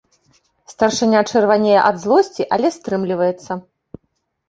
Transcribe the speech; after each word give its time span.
Старшыня 0.73 1.21
чырванее 1.29 1.77
ад 1.89 2.01
злосці, 2.07 2.49
але 2.59 2.67
стрымліваецца. 2.81 3.51